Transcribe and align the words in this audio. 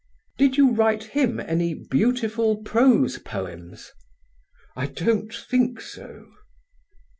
"Did 0.39 0.57
you 0.57 0.71
write 0.71 1.03
him 1.03 1.39
any 1.39 1.75
beautiful 1.75 2.63
prose 2.63 3.19
poems?" 3.19 3.91
"I 4.75 4.87
don't 4.87 5.31
think 5.31 5.79
so." 5.79 6.25